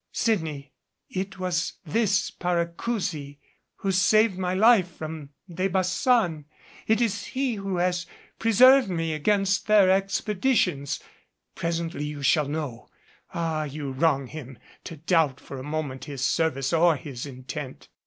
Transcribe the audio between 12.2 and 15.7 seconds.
shall know. Ah, you wrong him to doubt for a